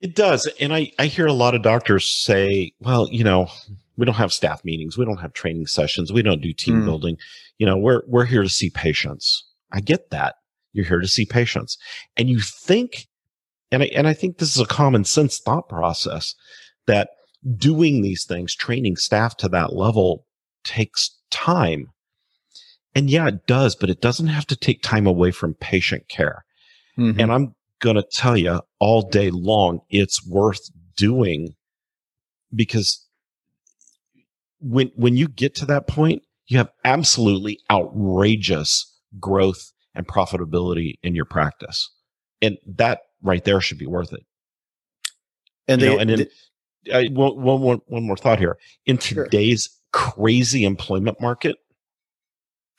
It 0.00 0.14
does. 0.14 0.48
And 0.60 0.72
I, 0.72 0.92
I 0.98 1.06
hear 1.06 1.26
a 1.26 1.32
lot 1.32 1.54
of 1.54 1.62
doctors 1.62 2.08
say, 2.08 2.72
well, 2.80 3.08
you 3.10 3.24
know, 3.24 3.48
we 3.96 4.04
don't 4.04 4.14
have 4.14 4.32
staff 4.32 4.64
meetings. 4.64 4.96
We 4.96 5.04
don't 5.04 5.20
have 5.20 5.32
training 5.32 5.66
sessions. 5.66 6.12
We 6.12 6.22
don't 6.22 6.42
do 6.42 6.52
team 6.52 6.82
mm. 6.82 6.84
building. 6.84 7.16
You 7.58 7.66
know, 7.66 7.76
we're, 7.76 8.02
we're 8.06 8.24
here 8.24 8.42
to 8.42 8.48
see 8.48 8.70
patients. 8.70 9.44
I 9.72 9.80
get 9.80 10.10
that. 10.10 10.36
You're 10.72 10.84
here 10.84 11.00
to 11.00 11.08
see 11.08 11.24
patients. 11.24 11.78
And 12.16 12.28
you 12.28 12.40
think, 12.40 13.08
and 13.72 13.82
I, 13.82 13.86
and 13.86 14.06
I 14.06 14.14
think 14.14 14.38
this 14.38 14.54
is 14.54 14.62
a 14.62 14.66
common 14.66 15.04
sense 15.04 15.40
thought 15.40 15.68
process 15.68 16.34
that 16.86 17.10
doing 17.56 18.02
these 18.02 18.24
things, 18.24 18.54
training 18.54 18.96
staff 18.96 19.36
to 19.38 19.48
that 19.48 19.74
level 19.74 20.24
takes 20.64 21.16
time. 21.30 21.88
And 22.98 23.08
yeah, 23.08 23.28
it 23.28 23.46
does, 23.46 23.76
but 23.76 23.90
it 23.90 24.00
doesn't 24.00 24.26
have 24.26 24.44
to 24.48 24.56
take 24.56 24.82
time 24.82 25.06
away 25.06 25.30
from 25.30 25.54
patient 25.54 26.08
care. 26.08 26.44
Mm-hmm. 26.98 27.20
And 27.20 27.32
I'm 27.32 27.54
going 27.78 27.94
to 27.94 28.02
tell 28.02 28.36
you 28.36 28.60
all 28.80 29.02
day 29.02 29.30
long, 29.30 29.82
it's 29.88 30.26
worth 30.26 30.68
doing 30.96 31.54
because 32.52 33.06
when, 34.58 34.90
when 34.96 35.16
you 35.16 35.28
get 35.28 35.54
to 35.54 35.66
that 35.66 35.86
point, 35.86 36.24
you 36.48 36.58
have 36.58 36.70
absolutely 36.84 37.60
outrageous 37.70 38.98
growth 39.20 39.70
and 39.94 40.04
profitability 40.04 40.94
in 41.04 41.14
your 41.14 41.24
practice. 41.24 41.88
And 42.42 42.58
that 42.66 43.02
right 43.22 43.44
there 43.44 43.60
should 43.60 43.78
be 43.78 43.86
worth 43.86 44.12
it. 44.12 44.26
And, 45.68 45.80
they, 45.80 45.88
know, 45.88 46.00
and 46.00 46.10
then 46.10 46.26
uh, 46.92 47.02
one, 47.12 47.40
one, 47.40 47.60
one, 47.60 47.80
one 47.86 48.02
more 48.02 48.16
thought 48.16 48.40
here. 48.40 48.58
In 48.86 48.98
today's 48.98 49.68
sure. 49.70 50.14
crazy 50.16 50.64
employment 50.64 51.20
market, 51.20 51.58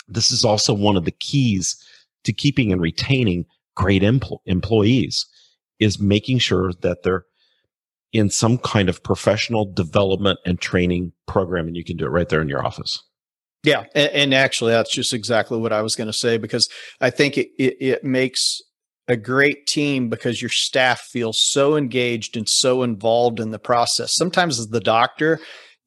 this 0.09 0.31
is 0.31 0.43
also 0.43 0.73
one 0.73 0.97
of 0.97 1.05
the 1.05 1.11
keys 1.11 1.75
to 2.23 2.33
keeping 2.33 2.71
and 2.71 2.81
retaining 2.81 3.45
great 3.75 4.01
empl- 4.01 4.39
employees 4.45 5.25
is 5.79 5.99
making 5.99 6.39
sure 6.39 6.73
that 6.81 7.03
they're 7.03 7.25
in 8.11 8.29
some 8.29 8.57
kind 8.57 8.89
of 8.89 9.03
professional 9.03 9.71
development 9.71 10.39
and 10.45 10.59
training 10.59 11.11
program 11.27 11.67
and 11.67 11.77
you 11.77 11.83
can 11.83 11.95
do 11.95 12.05
it 12.05 12.09
right 12.09 12.29
there 12.29 12.41
in 12.41 12.49
your 12.49 12.65
office 12.65 13.01
yeah 13.63 13.83
and, 13.93 14.11
and 14.11 14.33
actually 14.33 14.71
that's 14.71 14.91
just 14.91 15.13
exactly 15.13 15.57
what 15.57 15.71
i 15.71 15.81
was 15.81 15.95
going 15.95 16.07
to 16.07 16.13
say 16.13 16.37
because 16.37 16.67
i 17.01 17.09
think 17.09 17.37
it, 17.37 17.49
it, 17.59 17.77
it 17.79 18.03
makes 18.03 18.61
a 19.09 19.17
great 19.17 19.65
team 19.65 20.07
because 20.07 20.41
your 20.41 20.49
staff 20.49 21.01
feels 21.01 21.41
so 21.41 21.75
engaged 21.75 22.37
and 22.37 22.47
so 22.47 22.83
involved 22.83 23.39
in 23.39 23.49
the 23.49 23.59
process. 23.59 24.15
Sometimes 24.15 24.59
as 24.59 24.67
the 24.67 24.79
doctor, 24.79 25.39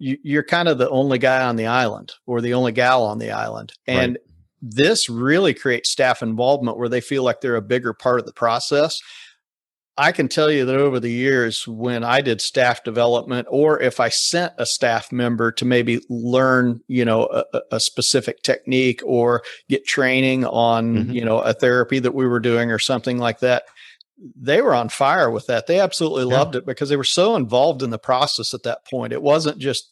you, 0.03 0.41
are 0.41 0.43
kind 0.43 0.69
of 0.69 0.79
the 0.79 0.91
only 0.91 1.19
guy 1.19 1.45
on 1.45 1.57
the 1.57 1.67
island 1.67 2.13
or 2.27 2.41
the 2.41 2.55
only 2.55 2.73
gal 2.73 3.05
on 3.05 3.19
the 3.19 3.31
island. 3.31 3.73
And 3.87 4.13
right. 4.13 4.21
this 4.61 5.09
really 5.09 5.55
creates 5.55 5.91
staff 5.91 6.23
involvement 6.23 6.77
where 6.77 6.89
they 6.89 7.01
feel 7.01 7.23
like 7.23 7.41
they're 7.41 7.57
a 7.57 7.63
bigger 7.63 7.95
part 7.95 8.19
of 8.19 8.27
the 8.27 8.33
process. 8.33 9.01
I 9.97 10.11
can 10.11 10.27
tell 10.27 10.51
you 10.51 10.65
that 10.65 10.77
over 10.77 10.99
the 10.99 11.11
years, 11.11 11.69
when 11.69 12.03
I 12.03 12.23
did 12.23 12.41
staff 12.41 12.83
development, 12.83 13.47
or 13.51 13.81
if 13.81 14.01
I 14.01 14.09
sent 14.09 14.55
a 14.57 14.65
staff 14.65 15.13
member 15.13 15.53
to 15.53 15.65
maybe 15.65 16.01
learn, 16.09 16.81
you 16.89 17.05
know, 17.05 17.27
a, 17.53 17.61
a 17.73 17.79
specific 17.79 18.43
technique 18.43 19.03
or 19.05 19.43
get 19.69 19.87
training 19.87 20.47
on, 20.47 20.97
mm-hmm. 20.97 21.13
you 21.13 21.25
know, 21.25 21.41
a 21.41 21.53
therapy 21.53 21.99
that 21.99 22.15
we 22.15 22.27
were 22.27 22.41
doing 22.41 22.71
or 22.71 22.79
something 22.79 23.19
like 23.19 23.41
that, 23.41 23.65
they 24.35 24.63
were 24.63 24.75
on 24.75 24.89
fire 24.89 25.31
with 25.31 25.47
that. 25.49 25.67
They 25.67 25.79
absolutely 25.79 26.33
yeah. 26.33 26.39
loved 26.39 26.57
it 26.57 26.65
because 26.65 26.89
they 26.89 26.97
were 26.97 27.05
so 27.05 27.37
involved 27.37 27.83
in 27.83 27.91
the 27.91 27.99
process 27.99 28.55
at 28.55 28.63
that 28.63 28.87
point. 28.89 29.13
It 29.13 29.23
wasn't 29.23 29.59
just, 29.59 29.92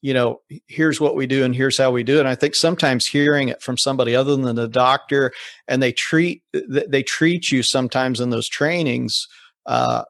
you 0.00 0.14
know, 0.14 0.40
here's 0.66 1.00
what 1.00 1.16
we 1.16 1.26
do 1.26 1.44
and 1.44 1.54
here's 1.54 1.78
how 1.78 1.90
we 1.90 2.02
do 2.02 2.16
it. 2.16 2.20
And 2.20 2.28
I 2.28 2.34
think 2.34 2.54
sometimes 2.54 3.06
hearing 3.06 3.48
it 3.48 3.62
from 3.62 3.76
somebody 3.76 4.14
other 4.14 4.36
than 4.36 4.54
the 4.54 4.68
doctor, 4.68 5.32
and 5.66 5.82
they 5.82 5.92
treat 5.92 6.42
they 6.52 7.02
treat 7.02 7.50
you 7.50 7.62
sometimes 7.62 8.20
in 8.20 8.30
those 8.30 8.48
trainings 8.48 9.26
uh, 9.66 10.04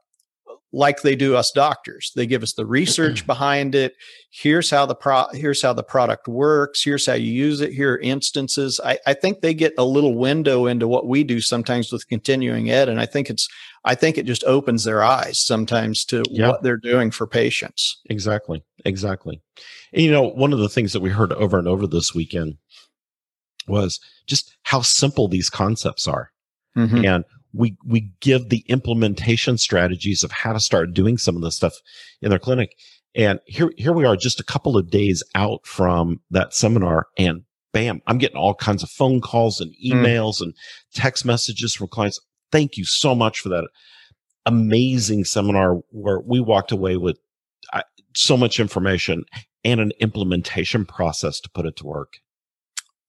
like 0.73 1.01
they 1.01 1.17
do 1.17 1.35
us 1.35 1.51
doctors. 1.51 2.13
They 2.15 2.27
give 2.27 2.43
us 2.43 2.53
the 2.53 2.67
research 2.67 3.27
behind 3.27 3.75
it. 3.75 3.95
Here's 4.31 4.71
how 4.71 4.85
the 4.85 4.95
pro 4.95 5.25
here's 5.33 5.63
how 5.63 5.73
the 5.73 5.83
product 5.83 6.29
works. 6.29 6.83
Here's 6.85 7.07
how 7.07 7.15
you 7.15 7.33
use 7.33 7.61
it. 7.61 7.73
Here 7.73 7.95
are 7.95 7.99
instances. 7.99 8.79
I, 8.85 8.99
I 9.07 9.15
think 9.15 9.41
they 9.41 9.55
get 9.55 9.73
a 9.79 9.85
little 9.85 10.15
window 10.15 10.67
into 10.67 10.87
what 10.87 11.07
we 11.07 11.25
do 11.25 11.41
sometimes 11.41 11.91
with 11.91 12.07
continuing 12.09 12.71
ed. 12.71 12.89
And 12.89 13.01
I 13.01 13.07
think 13.07 13.31
it's 13.31 13.49
I 13.85 13.95
think 13.95 14.19
it 14.19 14.27
just 14.27 14.45
opens 14.45 14.85
their 14.85 15.03
eyes 15.03 15.39
sometimes 15.39 16.05
to 16.07 16.23
yeah. 16.31 16.49
what 16.49 16.63
they're 16.63 16.77
doing 16.77 17.11
for 17.11 17.27
patients. 17.27 18.01
Exactly. 18.11 18.63
Exactly. 18.85 19.41
And, 19.93 20.03
you 20.03 20.11
know, 20.11 20.29
one 20.29 20.53
of 20.53 20.59
the 20.59 20.69
things 20.69 20.93
that 20.93 21.01
we 21.01 21.11
heard 21.11 21.33
over 21.33 21.59
and 21.59 21.67
over 21.67 21.87
this 21.87 22.15
weekend 22.15 22.59
was 23.67 24.01
just 24.27 24.55
how 24.65 24.83
simple 24.83 25.29
these 25.29 25.49
concepts 25.49 26.07
are. 26.07 26.31
Mm-hmm. 26.77 27.05
And 27.05 27.25
we 27.53 27.77
we 27.85 28.13
give 28.21 28.49
the 28.49 28.65
implementation 28.69 29.59
strategies 29.59 30.23
of 30.23 30.31
how 30.31 30.53
to 30.53 30.61
start 30.61 30.95
doing 30.95 31.19
some 31.19 31.37
of 31.37 31.43
the 31.43 31.51
stuff 31.51 31.75
in 32.21 32.31
their 32.31 32.39
clinic. 32.39 32.77
And 33.15 33.41
here 33.47 33.73
here 33.77 33.93
we 33.93 34.05
are 34.05 34.17
just 34.17 34.41
a 34.41 34.45
couple 34.45 34.77
of 34.77 34.91
days 34.91 35.23
out 35.35 35.67
from 35.67 36.21
that 36.31 36.55
seminar 36.55 37.07
and 37.17 37.43
bam, 37.73 38.01
I'm 38.07 38.19
getting 38.19 38.37
all 38.37 38.55
kinds 38.55 38.83
of 38.83 38.91
phone 38.91 39.21
calls 39.21 39.61
and 39.61 39.75
hmm. 39.81 39.93
emails 39.93 40.41
mm. 40.41 40.43
and 40.43 40.55
text 40.95 41.25
messages 41.25 41.75
from 41.75 41.89
clients. 41.89 42.21
Thank 42.51 42.77
you 42.77 42.85
so 42.85 43.15
much 43.15 43.41
for 43.41 43.51
that 43.51 43.69
amazing 44.47 45.25
seminar 45.25 45.77
where 45.91 46.21
we 46.21 46.41
walked 46.41 46.73
away 46.73 46.97
with 46.97 47.19
uh, 47.73 47.83
so 48.17 48.37
much 48.37 48.59
information 48.59 49.25
and 49.65 49.81
an 49.81 49.93
implementation 50.01 50.87
process 50.87 51.41
to 51.41 51.51
put 51.51 51.67
it 51.67 51.77
to 51.77 51.87
work. 51.87 52.15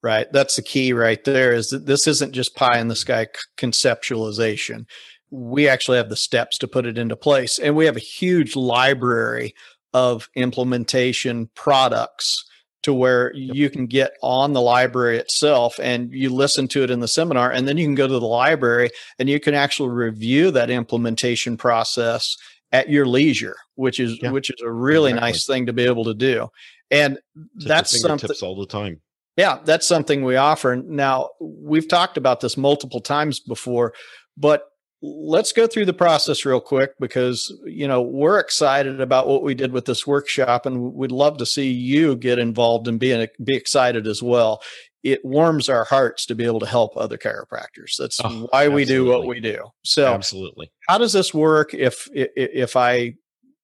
Right. 0.02 0.32
That's 0.32 0.56
the 0.56 0.62
key 0.62 0.94
right 0.94 1.22
there 1.26 1.52
is 1.52 1.70
that 1.70 1.86
this 1.86 2.08
isn't 2.08 2.32
just 2.32 2.56
pie 2.56 2.80
in 2.80 2.88
the 2.88 2.96
sky 2.96 3.28
conceptualization. 3.58 4.86
We 5.30 5.68
actually 5.68 5.98
have 5.98 6.10
the 6.10 6.16
steps 6.16 6.58
to 6.60 6.68
put 6.68 6.86
it 6.86 6.98
into 6.98 7.18
place. 7.18 7.60
And 7.60 7.76
we 7.76 7.86
have 7.86 7.98
a 7.98 8.00
huge 8.00 8.56
library 8.56 9.56
of 9.94 10.30
implementation 10.36 11.50
products 11.54 12.46
to 12.84 12.94
where 12.94 13.34
you 13.36 13.70
can 13.70 13.88
get 13.88 14.14
on 14.22 14.54
the 14.54 14.62
library 14.62 15.18
itself 15.18 15.80
and 15.82 16.12
you 16.14 16.30
listen 16.30 16.68
to 16.70 16.84
it 16.84 16.90
in 16.90 17.02
the 17.02 17.08
seminar 17.08 17.52
and 17.52 17.68
then 17.68 17.78
you 17.78 17.86
can 17.86 17.96
go 17.96 18.08
to 18.08 18.20
the 18.20 18.26
library 18.26 18.90
and 19.18 19.28
you 19.28 19.40
can 19.40 19.54
actually 19.54 19.90
review 19.90 20.50
that 20.52 20.70
implementation 20.70 21.58
process 21.58 22.38
at 22.72 22.90
your 22.90 23.06
leisure 23.06 23.56
which 23.76 24.00
is 24.00 24.18
yeah, 24.22 24.32
which 24.32 24.50
is 24.50 24.62
a 24.62 24.72
really 24.72 25.12
exactly. 25.12 25.32
nice 25.32 25.46
thing 25.46 25.66
to 25.66 25.74
be 25.74 25.84
able 25.84 26.06
to 26.06 26.14
do 26.14 26.48
and 26.90 27.20
that's 27.58 28.00
something 28.00 28.30
all 28.42 28.56
the 28.56 28.66
time 28.66 29.02
yeah, 29.40 29.60
that's 29.64 29.88
something 29.88 30.26
we 30.26 30.36
offer. 30.36 30.76
Now, 30.76 31.30
we've 31.40 31.88
talked 31.88 32.18
about 32.18 32.42
this 32.42 32.58
multiple 32.58 33.00
times 33.00 33.40
before, 33.40 33.94
but 34.36 34.66
let's 35.02 35.54
go 35.54 35.66
through 35.66 35.86
the 35.86 35.94
process 35.94 36.44
real 36.44 36.60
quick 36.60 36.92
because, 37.00 37.50
you 37.64 37.88
know, 37.88 38.02
we're 38.02 38.38
excited 38.38 39.00
about 39.00 39.30
what 39.30 39.42
we 39.42 39.56
did 39.56 39.72
with 39.72 39.86
this 39.86 40.06
workshop 40.06 40.66
and 40.66 40.94
we'd 40.94 41.14
love 41.14 41.38
to 41.38 41.46
see 41.46 41.72
you 41.72 42.18
get 42.18 42.38
involved 42.38 42.90
and 42.90 43.00
be, 43.00 43.30
be 43.42 43.56
excited 43.56 44.08
as 44.08 44.22
well. 44.22 44.62
It 45.04 45.24
warms 45.24 45.70
our 45.70 45.86
hearts 45.86 46.26
to 46.26 46.36
be 46.36 46.44
able 46.44 46.60
to 46.60 46.66
help 46.66 46.98
other 46.98 47.18
chiropractors. 47.18 47.96
That's 47.98 48.20
oh, 48.22 48.50
why 48.50 48.68
we 48.68 48.84
do 48.84 49.06
what 49.06 49.26
we 49.26 49.40
do. 49.40 49.68
So, 49.86 50.14
absolutely. 50.14 50.70
How 50.90 50.98
does 50.98 51.14
this 51.14 51.34
work 51.34 51.74
if 51.74 52.10
if 52.14 52.76
I 52.76 53.14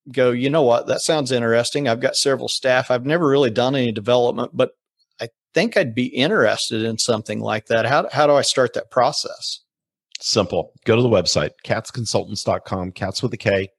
go, 0.09 0.31
you 0.31 0.49
know 0.49 0.63
what, 0.63 0.87
that 0.87 1.01
sounds 1.01 1.33
interesting. 1.33 1.89
I've 1.89 1.99
got 1.99 2.15
several 2.15 2.47
staff. 2.47 2.89
I've 2.89 3.05
never 3.05 3.27
really 3.27 3.49
done 3.49 3.75
any 3.75 3.91
development, 3.91 4.51
but 4.53 4.71
think 5.55 5.77
I'd 5.77 5.95
be 5.95 6.07
interested 6.07 6.83
in 6.83 6.99
something 6.99 7.39
like 7.39 7.67
that. 7.67 7.85
How, 7.85 8.07
how 8.11 8.27
do 8.27 8.33
I 8.33 8.41
start 8.41 8.73
that 8.73 8.91
process? 8.91 9.61
Simple. 10.19 10.73
Go 10.85 10.97
to 10.97 11.01
the 11.01 11.09
website, 11.09 11.51
katsconsultants.com, 11.65 12.91
cats 12.91 13.23
with 13.23 13.33
a 13.33 13.37
K, 13.37 13.69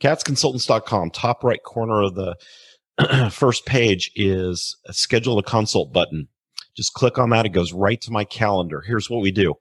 katsconsultants.com. 0.00 1.10
Top 1.10 1.44
right 1.44 1.62
corner 1.62 2.02
of 2.02 2.16
the 2.16 3.30
first 3.32 3.64
page 3.66 4.10
is 4.16 4.76
a 4.86 4.92
schedule 4.92 5.38
a 5.38 5.42
consult 5.44 5.92
button. 5.92 6.28
Just 6.76 6.94
click 6.94 7.18
on 7.18 7.30
that. 7.30 7.46
It 7.46 7.50
goes 7.50 7.72
right 7.72 8.00
to 8.00 8.10
my 8.10 8.24
calendar. 8.24 8.82
Here's 8.82 9.08
what 9.08 9.22
we 9.22 9.30
do. 9.30 9.54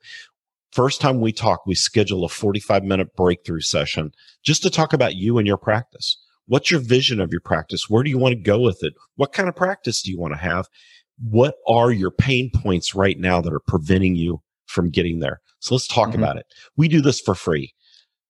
First 0.72 1.00
time 1.00 1.20
we 1.20 1.32
talk, 1.32 1.68
we 1.68 1.76
schedule 1.76 2.24
a 2.24 2.30
45 2.30 2.84
minute 2.84 3.16
breakthrough 3.16 3.60
session 3.60 4.14
just 4.42 4.64
to 4.64 4.70
talk 4.70 4.94
about 4.94 5.16
you 5.16 5.38
and 5.38 5.46
your 5.46 5.58
practice. 5.58 6.18
What's 6.48 6.72
your 6.72 6.80
vision 6.80 7.22
of 7.22 7.32
your 7.32 7.42
practice? 7.42 7.90
Where 7.90 8.04
do 8.04 8.10
you 8.10 8.18
want 8.18 8.34
to 8.34 8.42
go 8.42 8.60
with 8.60 8.84
it? 8.84 8.94
What 9.16 9.32
kind 9.32 9.48
of 9.48 9.56
practice 9.56 10.02
do 10.02 10.10
you 10.10 10.20
want 10.20 10.34
to 10.34 10.40
have? 10.40 10.68
What 11.24 11.56
are 11.68 11.92
your 11.92 12.12
pain 12.12 12.50
points 12.54 12.96
right 12.96 13.20
now 13.20 13.42
that 13.42 13.54
are 13.54 13.62
preventing 13.68 14.16
you 14.16 14.42
from 14.66 14.90
getting 14.90 15.20
there? 15.20 15.42
So 15.60 15.76
let's 15.76 15.88
talk 15.88 16.10
mm-hmm. 16.10 16.20
about 16.20 16.38
it. 16.38 16.46
We 16.76 16.88
do 16.88 17.02
this 17.02 17.20
for 17.20 17.36
free. 17.36 17.74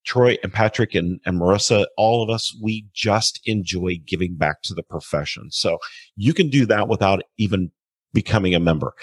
Troy 0.04 0.38
and 0.42 0.52
Patrick 0.52 0.96
and, 0.96 1.20
and 1.26 1.40
Marissa, 1.40 1.86
all 1.96 2.24
of 2.24 2.30
us, 2.30 2.56
we 2.62 2.88
just 2.94 3.40
enjoy 3.46 4.00
giving 4.06 4.36
back 4.36 4.64
to 4.64 4.74
the 4.74 4.84
profession. 4.84 5.52
So 5.52 5.78
you 6.16 6.34
can 6.34 6.50
do 6.50 6.66
that 6.66 6.88
without 6.88 7.22
even 7.38 7.72
becoming 8.14 8.56
a 8.56 8.60
member. 8.60 8.94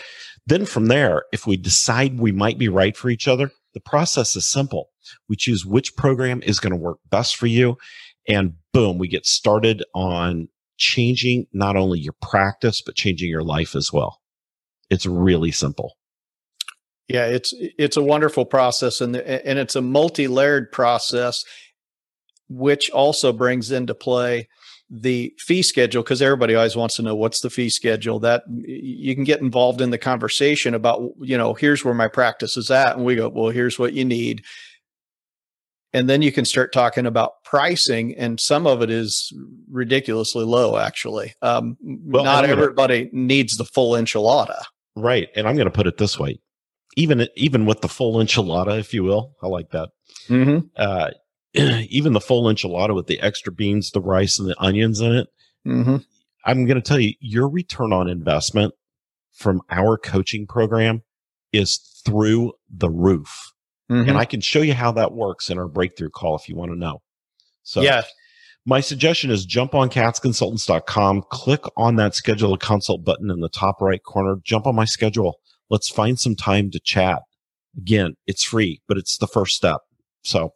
Then 0.47 0.66
from 0.66 0.87
there, 0.87 1.25
if 1.33 1.47
we 1.47 1.57
decide 1.57 2.18
we 2.18 2.33
might 2.33 2.59
be 2.59 2.68
right 2.68 2.97
for 2.97 3.11
each 3.11 3.28
other, 3.28 3.52
the 3.75 3.80
process 3.80 4.35
is 4.35 4.47
simple. 4.47 4.90
We 5.28 5.37
choose 5.37 5.64
which 5.64 5.97
program 5.97 6.42
is 6.42 6.59
going 6.59 6.73
to 6.73 6.76
work 6.76 6.99
best 7.11 7.37
for 7.37 7.47
you. 7.47 7.78
And 8.26 8.54
boom, 8.73 8.99
we 8.99 9.09
get 9.09 9.25
started 9.25 9.85
on 9.95 10.49
changing 10.78 11.47
not 11.52 11.76
only 11.76 11.99
your 11.99 12.14
practice, 12.23 12.80
but 12.80 12.94
changing 12.94 13.28
your 13.28 13.42
life 13.42 13.76
as 13.76 13.92
well. 13.92 14.20
It's 14.88 15.04
really 15.04 15.50
simple. 15.50 15.97
Yeah, 17.08 17.26
it's 17.26 17.54
it's 17.56 17.97
a 17.97 18.02
wonderful 18.02 18.44
process, 18.44 19.00
and 19.00 19.16
and 19.16 19.58
it's 19.58 19.76
a 19.76 19.82
multi-layered 19.82 20.70
process, 20.73 21.42
which 22.49 22.90
also 22.90 23.32
brings 23.32 23.70
into 23.70 23.94
play 23.94 24.49
the 24.90 25.35
fee 25.38 25.62
schedule 25.62 26.02
because 26.02 26.23
everybody 26.23 26.54
always 26.54 26.76
wants 26.76 26.97
to 26.97 27.02
know 27.02 27.14
what's 27.14 27.40
the 27.40 27.50
fee 27.50 27.70
schedule. 27.70 28.18
That 28.20 28.42
you 28.49 29.14
can 29.14 29.25
get 29.25 29.40
involved 29.40 29.80
in 29.80 29.90
the 29.90 29.99
conversation 29.99 30.75
about 30.75 31.02
you 31.20 31.37
know 31.37 31.54
here's 31.54 31.85
where 31.85 31.94
my 31.94 32.08
practice 32.08 32.58
is 32.58 32.70
at, 32.70 32.97
and 32.97 33.04
we 33.06 33.16
go 33.16 33.28
well 33.28 33.50
here's 33.50 33.78
what 33.78 33.94
you 33.94 34.04
need, 34.04 34.44
and 35.92 36.09
then 36.09 36.23
you 36.23 36.33
can 36.33 36.45
start 36.45 36.73
talking 36.73 37.07
about 37.07 37.42
pricing 37.45 38.14
and 38.16 38.40
some 38.40 38.66
of 38.66 38.83
it 38.83 38.90
is 38.90 39.33
ridiculously 39.71 40.45
low 40.45 40.76
actually. 40.76 41.35
Um, 41.42 41.76
well, 41.83 42.25
not 42.25 42.45
everybody 42.45 43.07
gonna, 43.07 43.25
needs 43.25 43.57
the 43.57 43.64
full 43.64 43.92
enchilada. 43.92 44.62
Right 44.97 45.28
and 45.37 45.47
i'm 45.47 45.57
going 45.57 45.66
to 45.66 45.73
put 45.73 45.87
it 45.87 45.99
this 45.99 46.18
way. 46.18 46.40
Even 46.97 47.26
even 47.37 47.66
with 47.66 47.80
the 47.80 47.88
full 47.88 48.16
enchilada 48.16 48.78
if 48.78 48.92
you 48.92 49.02
will 49.02 49.37
i 49.42 49.47
like 49.47 49.71
that. 49.71 49.90
Mm-hmm. 50.28 50.66
uh, 50.76 51.11
even 51.54 52.12
the 52.12 52.21
full 52.21 52.45
enchilada 52.45 52.95
with 52.95 53.07
the 53.07 53.21
extra 53.21 53.52
beans 53.52 53.90
the 53.90 54.00
rice 54.00 54.38
and 54.38 54.49
the 54.49 54.61
onions 54.61 55.00
in 55.00 55.14
it 55.14 55.28
mm-hmm. 55.66 55.97
i'm 56.45 56.66
going 56.66 56.76
to 56.76 56.87
tell 56.87 57.00
you 57.00 57.14
your 57.21 57.49
return 57.49 57.92
on 57.92 58.09
investment 58.09 58.75
from 59.33 59.62
our 59.71 59.97
coaching 59.97 60.47
program 60.47 61.02
is 61.52 61.78
through 62.04 62.52
the 62.68 62.90
roof 62.90 63.52
Mm-hmm. 63.90 64.09
And 64.09 64.18
I 64.18 64.25
can 64.25 64.40
show 64.40 64.61
you 64.61 64.75
how 64.75 64.92
that 64.92 65.12
works 65.12 65.50
in 65.50 65.59
our 65.59 65.68
breakthrough 65.68 66.11
call 66.11 66.37
if 66.37 66.49
you 66.49 66.57
want 66.57 66.73
to 66.73 66.78
know. 66.78 67.00
So, 67.62 67.80
yeah. 67.80 68.02
My 68.66 68.80
suggestion 68.80 69.30
is 69.30 69.47
jump 69.47 69.75
on 69.75 69.88
katsconsultants.com, 69.88 71.25
click 71.30 71.64
on 71.76 71.97
that 71.97 72.14
schedule 72.14 72.52
a 72.52 72.59
consult 72.59 73.02
button 73.02 73.30
in 73.30 73.40
the 73.40 73.49
top 73.49 73.80
right 73.80 74.02
corner, 74.02 74.37
jump 74.45 74.66
on 74.66 74.75
my 74.75 74.85
schedule. 74.85 75.40
Let's 75.71 75.88
find 75.88 76.18
some 76.18 76.37
time 76.37 76.71
to 76.73 76.80
chat. 76.80 77.23
Again, 77.78 78.16
it's 78.26 78.45
free, 78.45 78.83
but 78.87 78.99
it's 78.99 79.16
the 79.16 79.26
first 79.26 79.57
step. 79.57 79.80
So, 80.23 80.52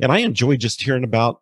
and 0.00 0.10
I 0.10 0.18
enjoy 0.18 0.56
just 0.56 0.82
hearing 0.82 1.04
about 1.04 1.40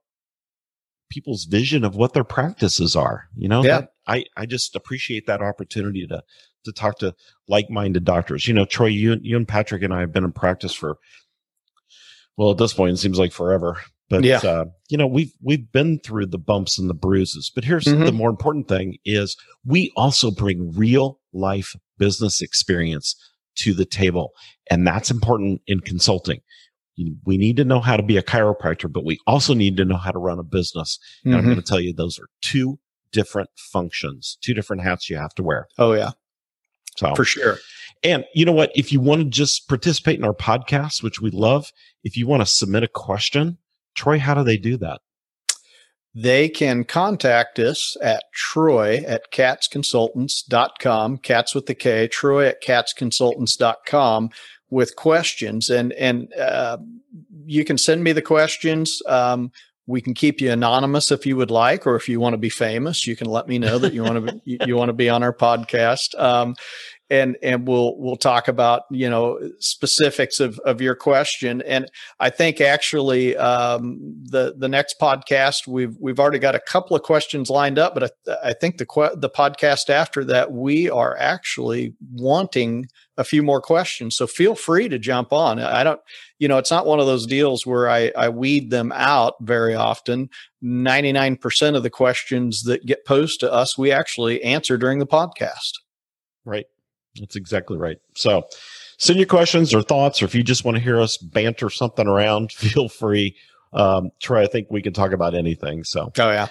people's 1.09 1.45
vision 1.45 1.85
of 1.85 1.97
what 1.97 2.13
their 2.13 2.25
practices 2.25 2.95
are. 2.95 3.29
You 3.35 3.49
know, 3.49 3.65
yeah. 3.65 3.87
I, 4.09 4.25
I 4.37 4.47
just 4.47 4.75
appreciate 4.77 5.27
that 5.27 5.43
opportunity 5.43 6.07
to 6.09 6.23
to 6.65 6.73
talk 6.73 6.99
to 6.99 7.15
like-minded 7.49 8.05
doctors. 8.05 8.49
You 8.49 8.55
know, 8.55 8.65
Troy, 8.65 8.87
you 8.89 9.17
you 9.23 9.37
and 9.37 9.49
Patrick 9.49 9.83
and 9.83 9.95
I 9.95 10.01
have 10.01 10.13
been 10.13 10.25
in 10.25 10.33
practice 10.33 10.75
for 10.75 10.99
Well, 12.37 12.53
at 12.53 12.59
this 12.59 12.75
point, 12.75 12.95
it 12.95 12.99
seems 12.99 13.19
like 13.19 13.33
forever. 13.33 13.81
But 14.11 14.25
Yeah. 14.25 14.39
uh, 14.39 14.67
you 14.91 14.99
know, 14.99 15.07
we've 15.07 15.33
we've 15.43 15.71
been 15.73 16.01
through 16.01 16.27
the 16.27 16.39
bumps 16.39 16.79
and 16.79 16.91
the 16.91 16.95
bruises. 16.95 17.51
But 17.55 17.65
here's 17.65 17.85
Mhm. 17.87 18.07
the 18.07 18.13
more 18.13 18.31
important 18.31 18.69
thing: 18.69 18.99
is 19.05 19.37
we 19.67 19.93
also 19.97 20.31
bring 20.31 20.73
real 20.75 21.21
life 21.33 21.77
business 21.99 22.41
experience 22.43 23.17
to 23.57 23.75
the 23.75 23.85
table, 23.87 24.33
and 24.71 24.87
that's 24.87 25.11
important 25.11 25.63
in 25.67 25.81
consulting. 25.81 26.41
We 27.25 27.37
need 27.39 27.57
to 27.59 27.65
know 27.65 27.81
how 27.81 27.97
to 27.97 28.03
be 28.05 28.17
a 28.17 28.23
chiropractor, 28.23 28.93
but 28.93 29.05
we 29.05 29.19
also 29.27 29.55
need 29.55 29.77
to 29.79 29.85
know 29.85 29.97
how 29.97 30.11
to 30.13 30.19
run 30.19 30.39
a 30.41 30.45
business. 30.45 30.99
And 31.25 31.35
I'm 31.37 31.43
Mhm. 31.43 31.47
going 31.47 31.57
to 31.57 31.63
tell 31.63 31.81
you, 31.81 31.93
those 31.93 32.19
are 32.19 32.29
two 32.43 32.79
different 33.13 33.51
functions, 33.57 34.39
two 34.41 34.55
different 34.55 34.83
hats 34.83 35.09
you 35.11 35.17
have 35.17 35.35
to 35.35 35.43
wear. 35.43 35.69
Oh 35.79 35.93
yeah, 35.93 36.11
So 36.97 37.15
for 37.15 37.25
sure. 37.25 37.59
and 38.03 38.25
you 38.35 38.45
know 38.45 38.53
what? 38.53 38.71
If 38.75 38.93
you 38.93 39.01
want 39.01 39.23
to 39.23 39.29
just 39.29 39.69
participate 39.69 40.19
in 40.19 40.25
our 40.25 40.35
podcast, 40.35 41.03
which 41.03 41.21
we 41.21 41.31
love, 41.31 41.73
if 42.05 42.17
you 42.17 42.27
want 42.27 42.43
to 42.43 42.47
submit 42.47 42.83
a 42.83 42.89
question, 42.89 43.59
Troy, 43.95 44.19
how 44.19 44.35
do 44.35 44.45
they 44.45 44.57
do 44.57 44.77
that? 44.79 45.01
They 46.15 46.49
can 46.49 46.85
contact 46.85 47.59
us 47.59 47.97
at 48.03 48.25
Troy 48.35 49.05
at 49.07 49.31
katsconsultants.com, 49.33 51.19
cats 51.19 51.55
with 51.55 51.67
the 51.67 51.75
K, 51.75 52.09
Troy 52.09 52.47
at 52.47 52.63
katsconsultants.com 52.63 54.31
with 54.71 54.97
questions. 54.97 55.71
And, 55.71 55.93
and, 55.93 56.33
uh, 56.35 56.79
you 57.47 57.65
can 57.65 57.79
send 57.79 58.03
me 58.05 58.13
the 58.13 58.23
questions. 58.23 59.01
Um, 59.07 59.53
we 59.89 60.03
can 60.03 60.13
keep 60.13 60.41
you 60.41 60.53
anonymous 60.53 61.11
if 61.11 61.25
you 61.25 61.35
would 61.35 61.51
like, 61.51 61.87
or 61.87 61.97
if 61.97 62.11
you 62.11 62.21
want 62.21 62.35
to 62.35 62.39
be 62.39 62.51
famous, 62.51 63.07
you 63.07 63.17
can 63.17 63.27
let 63.27 63.49
me 63.49 63.59
know 63.59 63.79
that 63.79 63.95
you 63.95 64.05
want 64.05 64.27
to 64.27 64.33
be, 64.35 64.59
you, 64.67 64.77
want 64.77 64.91
to 64.91 64.93
be 64.93 65.09
on 65.09 65.23
our 65.23 65.33
podcast. 65.33 66.17
Um, 66.21 66.55
and 67.11 67.37
and 67.43 67.67
we'll 67.67 67.99
we'll 67.99 68.17
talk 68.17 68.49
about 68.49 68.83
you 68.91 69.09
know 69.09 69.39
specifics 69.59 70.41
of 70.41 70.59
of 70.61 70.81
your 70.81 70.95
question 70.95 71.63
and 71.63 71.91
I 72.21 72.31
think 72.31 72.61
actually 72.61 73.37
um, 73.37 73.99
the 74.25 74.55
the 74.57 74.69
next 74.69 74.97
podcast 75.01 75.67
we've 75.67 75.97
we've 75.99 76.21
already 76.21 76.39
got 76.39 76.55
a 76.55 76.61
couple 76.61 76.97
of 76.97 77.03
questions 77.03 77.51
lined 77.51 77.79
up, 77.79 77.95
but 77.95 78.05
I, 78.27 78.51
I 78.51 78.53
think 78.53 78.79
the 78.79 78.87
the 79.17 79.31
podcast 79.31 79.91
after 79.91 80.25
that 80.25 80.53
we 80.53 80.91
are 80.91 81.17
actually 81.19 81.95
wanting 82.13 82.87
a 83.17 83.25
few 83.25 83.43
more 83.43 83.61
questions. 83.61 84.17
So 84.17 84.27
feel 84.27 84.55
free 84.55 84.89
to 84.89 84.99
jump 84.99 85.33
on. 85.33 85.59
I 85.59 85.83
don't, 85.83 86.01
you 86.39 86.47
know, 86.47 86.57
it's 86.57 86.71
not 86.71 86.87
one 86.87 87.01
of 87.01 87.07
those 87.07 87.27
deals 87.27 87.67
where 87.67 87.91
I, 87.91 88.13
I 88.17 88.29
weed 88.29 88.71
them 88.71 88.93
out 88.95 89.35
very 89.41 89.75
often. 89.75 90.31
Ninety 90.63 91.13
nine 91.13 91.37
percent 91.37 91.77
of 91.77 91.83
the 91.83 91.91
questions 91.91 92.63
that 92.63 92.87
get 92.87 93.05
posed 93.05 93.41
to 93.41 93.53
us, 93.53 93.77
we 93.77 93.91
actually 93.91 94.43
answer 94.43 94.79
during 94.79 95.01
the 95.01 95.07
podcast. 95.07 95.73
Right. 96.45 96.67
That's 97.19 97.37
exactly 97.37 97.77
right. 97.77 97.99
So 98.15 98.45
send 98.99 99.19
your 99.19 99.27
questions 99.27 99.75
or 99.75 99.83
thoughts, 99.83 100.23
or 100.23 100.25
if 100.27 100.35
you 100.35 100.43
just 100.43 100.65
want 100.65 100.77
to 100.77 100.83
hear 100.83 101.01
us 101.01 101.17
banter 101.17 101.71
something 101.71 102.07
around, 102.07 102.53
feel 102.53 102.89
free. 102.89 103.37
Um, 103.73 104.11
Troy, 104.21 104.43
I 104.43 104.47
think 104.47 104.69
we 104.71 104.83
can 104.83 104.93
talk 104.93 105.13
about 105.13 105.35
anything. 105.35 105.85
So, 105.85 106.11
Oh 106.19 106.31
yeah. 106.31 106.49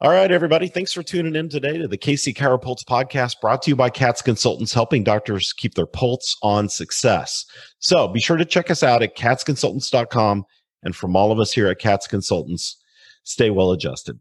all 0.00 0.10
right, 0.10 0.30
everybody. 0.30 0.66
Thanks 0.68 0.92
for 0.92 1.02
tuning 1.04 1.36
in 1.36 1.48
today 1.48 1.78
to 1.78 1.86
the 1.86 1.98
KC 1.98 2.34
Chiropulse 2.34 2.84
podcast 2.84 3.40
brought 3.40 3.62
to 3.62 3.70
you 3.70 3.76
by 3.76 3.90
KATS 3.90 4.22
Consultants, 4.22 4.74
helping 4.74 5.04
doctors 5.04 5.52
keep 5.52 5.74
their 5.74 5.86
pulse 5.86 6.36
on 6.42 6.68
success. 6.68 7.44
So 7.78 8.08
be 8.08 8.20
sure 8.20 8.36
to 8.36 8.44
check 8.44 8.70
us 8.70 8.82
out 8.82 9.02
at 9.02 9.16
katsconsultants.com. 9.16 10.44
And 10.82 10.94
from 10.94 11.16
all 11.16 11.32
of 11.32 11.40
us 11.40 11.52
here 11.52 11.68
at 11.68 11.78
KATS 11.80 12.06
Consultants, 12.06 12.76
stay 13.24 13.50
well 13.50 13.72
adjusted. 13.72 14.18